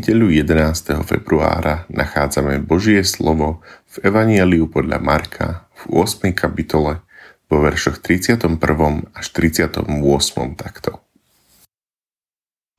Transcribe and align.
nedeľu 0.00 0.32
11. 0.32 1.04
februára 1.04 1.84
nachádzame 1.92 2.64
Božie 2.64 3.04
slovo 3.04 3.60
v 3.84 4.08
Evanieliu 4.08 4.64
podľa 4.64 4.96
Marka 4.96 5.68
v 5.84 6.00
8. 6.00 6.32
kapitole 6.32 7.04
vo 7.52 7.60
veršoch 7.60 8.00
31. 8.00 8.48
až 9.12 9.26
38. 9.28 9.84
takto. 10.56 11.04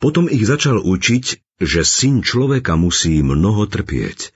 Potom 0.02 0.26
ich 0.34 0.49
začal 0.49 0.81
učiť, 0.81 1.26
že 1.62 1.85
syn 1.85 2.26
človeka 2.26 2.73
musí 2.73 3.21
mnoho 3.21 3.70
trpieť. 3.70 4.34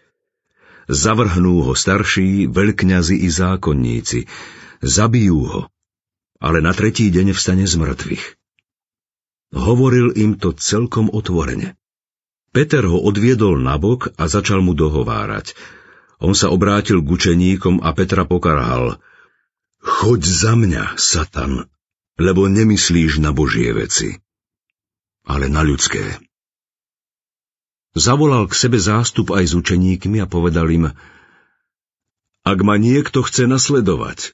Zavrhnú 0.85 1.65
ho 1.65 1.73
starší, 1.73 2.45
veľkňazi 2.53 3.17
i 3.25 3.29
zákonníci, 3.33 4.29
zabijú 4.85 5.39
ho, 5.41 5.61
ale 6.37 6.61
na 6.61 6.69
tretí 6.69 7.09
deň 7.09 7.33
vstane 7.33 7.65
z 7.65 7.81
mŕtvych. 7.81 8.25
Hovoril 9.57 10.13
im 10.21 10.37
to 10.37 10.53
celkom 10.53 11.09
otvorene. 11.09 11.73
Peter 12.55 12.87
ho 12.87 13.03
odviedol 13.03 13.59
nabok 13.59 14.15
a 14.15 14.31
začal 14.31 14.63
mu 14.63 14.71
dohovárať. 14.71 15.51
On 16.23 16.31
sa 16.31 16.47
obrátil 16.47 17.03
k 17.03 17.11
učeníkom 17.11 17.83
a 17.83 17.91
Petra 17.91 18.23
pokarhal. 18.23 18.95
Choď 19.83 20.21
za 20.23 20.55
mňa, 20.55 20.95
Satan, 20.95 21.67
lebo 22.15 22.47
nemyslíš 22.47 23.19
na 23.19 23.35
Božie 23.35 23.75
veci, 23.75 24.23
ale 25.27 25.51
na 25.51 25.67
ľudské. 25.67 26.15
Zavolal 27.91 28.47
k 28.47 28.55
sebe 28.55 28.79
zástup 28.79 29.35
aj 29.35 29.51
s 29.51 29.53
učeníkmi 29.59 30.23
a 30.23 30.27
povedal 30.31 30.71
im, 30.71 30.95
ak 32.47 32.59
ma 32.63 32.79
niekto 32.79 33.19
chce 33.19 33.51
nasledovať, 33.51 34.31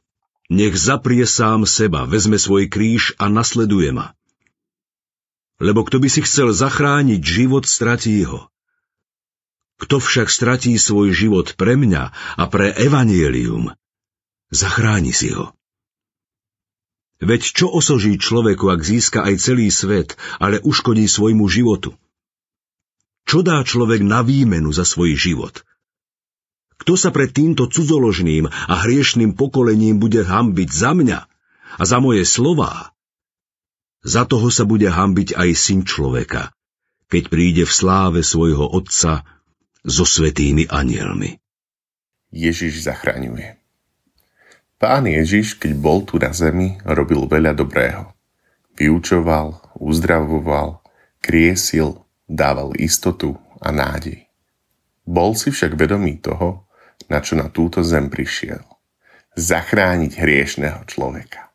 nech 0.54 0.78
zaprie 0.78 1.26
sám 1.26 1.66
seba, 1.66 2.06
vezme 2.06 2.38
svoj 2.38 2.70
kríž 2.70 3.18
a 3.18 3.34
nasleduje 3.34 3.90
ma. 3.98 4.14
Lebo 5.62 5.86
kto 5.86 6.02
by 6.02 6.10
si 6.10 6.26
chcel 6.26 6.50
zachrániť 6.58 7.22
život, 7.22 7.70
stratí 7.70 8.26
ho. 8.26 8.50
Kto 9.78 10.02
však 10.02 10.34
stratí 10.34 10.74
svoj 10.82 11.14
život 11.14 11.54
pre 11.54 11.78
mňa 11.78 12.04
a 12.42 12.44
pre 12.50 12.74
evanielium, 12.74 13.70
zachráni 14.50 15.14
si 15.14 15.30
ho. 15.30 15.54
Veď 17.22 17.54
čo 17.54 17.70
osoží 17.70 18.18
človeku, 18.18 18.74
ak 18.74 18.82
získa 18.82 19.22
aj 19.22 19.38
celý 19.38 19.70
svet, 19.70 20.18
ale 20.42 20.58
uškodí 20.58 21.06
svojmu 21.06 21.46
životu? 21.46 21.94
Čo 23.30 23.46
dá 23.46 23.62
človek 23.62 24.02
na 24.02 24.26
výmenu 24.26 24.74
za 24.74 24.82
svoj 24.82 25.14
život? 25.14 25.62
Kto 26.82 26.98
sa 26.98 27.14
pred 27.14 27.30
týmto 27.30 27.70
cudzoložným 27.70 28.50
a 28.50 28.74
hriešným 28.82 29.38
pokolením 29.38 30.02
bude 30.02 30.26
hambiť 30.26 30.70
za 30.74 30.98
mňa 30.98 31.20
a 31.78 31.84
za 31.86 32.02
moje 32.02 32.26
slová, 32.26 32.90
za 34.02 34.26
toho 34.26 34.50
sa 34.50 34.66
bude 34.66 34.90
hambiť 34.90 35.38
aj 35.38 35.50
syn 35.54 35.82
človeka, 35.86 36.50
keď 37.10 37.24
príde 37.30 37.64
v 37.66 37.74
sláve 37.74 38.22
svojho 38.26 38.66
otca 38.66 39.22
so 39.86 40.06
svetými 40.06 40.70
anielmi. 40.70 41.38
Ježiš 42.34 42.88
zachraňuje. 42.88 43.62
Pán 44.82 45.06
Ježiš, 45.06 45.62
keď 45.62 45.72
bol 45.78 46.02
tu 46.02 46.18
na 46.18 46.34
zemi, 46.34 46.82
robil 46.82 47.30
veľa 47.30 47.54
dobrého. 47.54 48.18
Vyučoval, 48.74 49.78
uzdravoval, 49.78 50.82
kriesil, 51.22 52.02
dával 52.26 52.74
istotu 52.82 53.38
a 53.62 53.70
nádej. 53.70 54.26
Bol 55.06 55.38
si 55.38 55.54
však 55.54 55.78
vedomý 55.78 56.18
toho, 56.18 56.66
na 57.12 57.22
čo 57.22 57.38
na 57.38 57.52
túto 57.52 57.86
zem 57.86 58.10
prišiel. 58.10 58.64
Zachrániť 59.38 60.18
hriešného 60.18 60.82
človeka. 60.90 61.51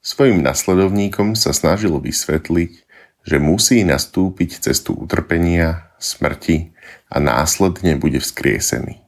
Svojim 0.00 0.40
nasledovníkom 0.40 1.36
sa 1.36 1.52
snažil 1.52 1.92
vysvetliť, 2.00 2.72
že 3.20 3.36
musí 3.36 3.84
nastúpiť 3.84 4.64
cestu 4.64 4.96
utrpenia, 4.96 5.92
smrti 6.00 6.72
a 7.12 7.20
následne 7.20 8.00
bude 8.00 8.16
vzkriesený. 8.16 9.04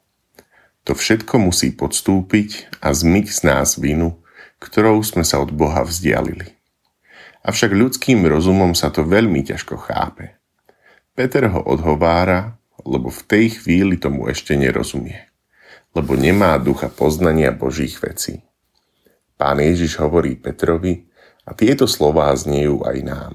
To 0.84 0.92
všetko 0.92 1.48
musí 1.48 1.72
podstúpiť 1.72 2.76
a 2.84 2.92
zmyť 2.92 3.26
z 3.32 3.40
nás 3.48 3.80
vinu, 3.80 4.20
ktorou 4.60 5.00
sme 5.00 5.24
sa 5.24 5.40
od 5.40 5.48
Boha 5.48 5.80
vzdialili. 5.80 6.52
Avšak 7.42 7.72
ľudským 7.72 8.22
rozumom 8.28 8.76
sa 8.76 8.92
to 8.92 9.02
veľmi 9.02 9.48
ťažko 9.48 9.80
chápe. 9.88 10.36
Peter 11.16 11.48
ho 11.48 11.64
odhovára, 11.64 12.60
lebo 12.84 13.08
v 13.08 13.22
tej 13.24 13.46
chvíli 13.64 13.96
tomu 13.96 14.28
ešte 14.28 14.60
nerozumie, 14.60 15.24
lebo 15.96 16.20
nemá 16.20 16.60
ducha 16.60 16.92
poznania 16.92 17.48
Božích 17.48 17.96
vecí. 18.04 18.44
Pán 19.42 19.58
Ježiš 19.58 19.98
hovorí 19.98 20.38
Petrovi 20.38 21.02
a 21.42 21.50
tieto 21.50 21.90
slová 21.90 22.30
zniejú 22.30 22.86
aj 22.86 22.98
nám. 23.02 23.32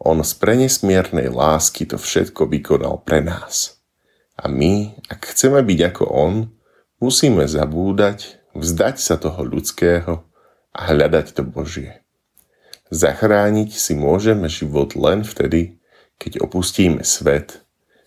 On 0.00 0.16
z 0.24 0.32
prenesmiernej 0.40 1.28
lásky 1.28 1.84
to 1.84 2.00
všetko 2.00 2.48
vykonal 2.48 3.04
pre 3.04 3.20
nás. 3.20 3.76
A 4.40 4.48
my, 4.48 4.96
ak 5.12 5.28
chceme 5.36 5.60
byť 5.60 5.80
ako 5.92 6.04
On, 6.08 6.34
musíme 7.04 7.44
zabúdať, 7.44 8.40
vzdať 8.56 8.96
sa 8.96 9.20
toho 9.20 9.44
ľudského 9.44 10.24
a 10.72 10.80
hľadať 10.96 11.36
to 11.36 11.44
Božie. 11.44 12.00
Zachrániť 12.88 13.76
si 13.76 13.92
môžeme 14.00 14.48
život 14.48 14.96
len 14.96 15.28
vtedy, 15.28 15.76
keď 16.16 16.40
opustíme 16.40 17.04
svet, 17.04 17.60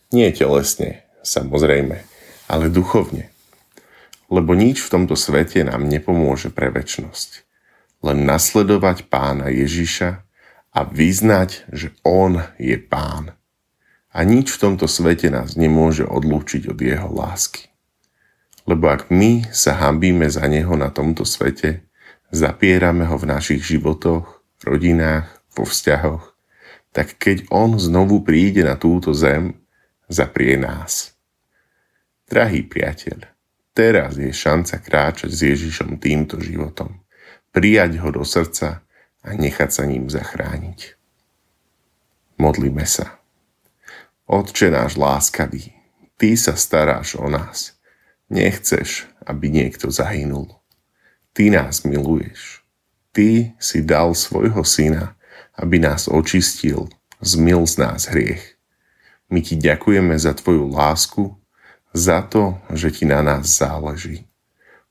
nie 0.10 0.26
telesne, 0.34 1.06
samozrejme, 1.22 2.02
ale 2.50 2.66
duchovne 2.74 3.30
lebo 4.32 4.56
nič 4.56 4.80
v 4.80 4.92
tomto 4.96 5.20
svete 5.20 5.68
nám 5.68 5.92
nepomôže 5.92 6.56
pre 6.56 6.72
väčnosť. 6.72 7.44
Len 8.02 8.24
nasledovať 8.24 9.12
pána 9.12 9.52
Ježiša 9.52 10.24
a 10.72 10.80
vyznať, 10.88 11.68
že 11.70 11.92
On 12.08 12.40
je 12.56 12.80
pán. 12.80 13.36
A 14.16 14.24
nič 14.24 14.56
v 14.56 14.62
tomto 14.72 14.88
svete 14.88 15.28
nás 15.28 15.60
nemôže 15.60 16.08
odlúčiť 16.08 16.72
od 16.72 16.80
Jeho 16.80 17.12
lásky. 17.12 17.68
Lebo 18.64 18.88
ak 18.88 19.12
my 19.12 19.52
sa 19.52 19.76
hambíme 19.76 20.32
za 20.32 20.48
Neho 20.48 20.80
na 20.80 20.88
tomto 20.88 21.28
svete, 21.28 21.84
zapierame 22.32 23.04
ho 23.04 23.20
v 23.20 23.28
našich 23.28 23.62
životoch, 23.68 24.42
rodinách, 24.64 25.28
vo 25.52 25.68
vzťahoch, 25.68 26.32
tak 26.96 27.20
keď 27.20 27.52
On 27.52 27.76
znovu 27.76 28.24
príde 28.24 28.64
na 28.64 28.80
túto 28.80 29.12
zem, 29.12 29.60
zaprie 30.08 30.56
nás. 30.56 31.16
Drahý 32.28 32.64
priateľ, 32.64 33.31
Teraz 33.72 34.20
je 34.20 34.32
šanca 34.36 34.84
kráčať 34.84 35.32
s 35.32 35.42
Ježišom 35.48 36.00
týmto 36.04 36.44
životom, 36.44 37.00
prijať 37.56 38.04
ho 38.04 38.10
do 38.12 38.24
srdca 38.28 38.84
a 39.24 39.30
nechať 39.32 39.70
sa 39.72 39.84
ním 39.88 40.12
zachrániť. 40.12 41.00
Modlíme 42.36 42.84
sa. 42.84 43.22
Otče 44.28 44.72
náš 44.72 45.00
láskavý, 45.00 45.82
Ty 46.22 46.38
sa 46.38 46.54
staráš 46.54 47.18
o 47.18 47.26
nás. 47.34 47.74
Nechceš, 48.30 49.10
aby 49.26 49.50
niekto 49.50 49.90
zahynul. 49.90 50.54
Ty 51.34 51.50
nás 51.50 51.82
miluješ. 51.82 52.62
Ty 53.10 53.58
si 53.58 53.82
dal 53.82 54.14
svojho 54.14 54.62
syna, 54.62 55.18
aby 55.58 55.82
nás 55.82 56.06
očistil, 56.06 56.94
zmil 57.26 57.66
z 57.66 57.76
nás 57.82 58.06
hriech. 58.14 58.54
My 59.34 59.42
ti 59.42 59.58
ďakujeme 59.58 60.14
za 60.14 60.38
tvoju 60.38 60.70
lásku 60.70 61.41
za 61.92 62.24
to, 62.24 62.60
že 62.72 62.92
ti 62.92 63.04
na 63.04 63.20
nás 63.24 63.48
záleží. 63.48 64.28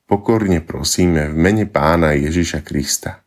Pokorne 0.05 0.61
prosíme 0.61 1.31
v 1.31 1.37
mene 1.37 1.65
pána 1.65 2.13
Ježiša 2.19 2.61
Krista. 2.67 3.23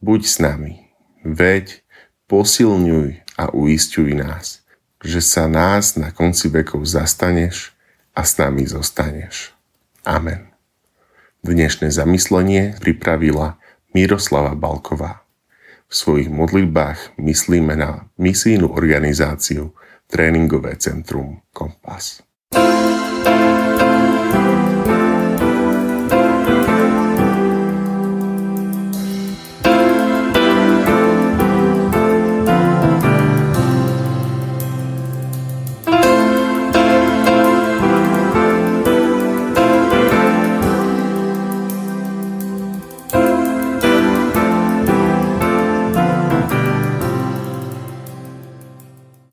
Buď 0.00 0.20
s 0.24 0.36
nami, 0.40 0.88
veď, 1.26 1.84
posilňuj 2.30 3.20
a 3.36 3.44
uistuj 3.52 4.14
nás, 4.16 4.64
že 5.02 5.20
sa 5.20 5.50
nás 5.50 5.98
na 5.98 6.14
konci 6.14 6.48
vekov 6.48 6.86
zastaneš 6.86 7.76
a 8.14 8.24
s 8.24 8.38
nami 8.40 8.64
zostaneš. 8.64 9.52
Amen. 10.06 10.48
Dnešné 11.44 11.92
zamyslenie 11.92 12.78
pripravila 12.80 13.60
Miroslava 13.92 14.56
Balková. 14.56 15.24
V 15.90 15.92
svojich 15.92 16.30
modlitbách 16.30 17.18
myslíme 17.18 17.74
na 17.74 18.06
misijnú 18.16 18.70
organizáciu 18.70 19.74
Tréningové 20.06 20.78
centrum 20.78 21.42
Kompas. 21.50 22.22
thank 22.50 23.04
you 23.04 23.09